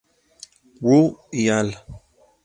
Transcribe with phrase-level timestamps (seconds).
[0.85, 0.97] Wu
[1.41, 1.69] y al.